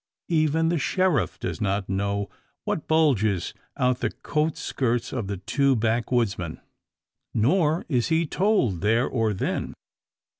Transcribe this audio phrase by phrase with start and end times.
[0.29, 2.27] Even the sheriff does not know
[2.63, 6.59] what bulges out the coat skirts of the two backwoodsmen.
[7.35, 9.75] Nor is he told there or then.